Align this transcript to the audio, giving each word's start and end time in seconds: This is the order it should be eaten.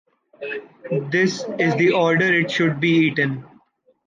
This 1.11 1.43
is 1.59 1.75
the 1.75 1.91
order 1.91 2.25
it 2.25 2.49
should 2.49 2.79
be 2.79 2.89
eaten. 2.89 3.45